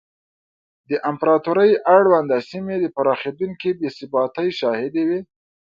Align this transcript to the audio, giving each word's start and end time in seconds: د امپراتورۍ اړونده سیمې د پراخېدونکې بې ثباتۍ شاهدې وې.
د 0.89 0.91
امپراتورۍ 1.09 1.71
اړونده 1.95 2.37
سیمې 2.49 2.75
د 2.81 2.85
پراخېدونکې 2.95 3.69
بې 3.79 3.89
ثباتۍ 3.97 4.49
شاهدې 4.59 5.03
وې. 5.09 5.19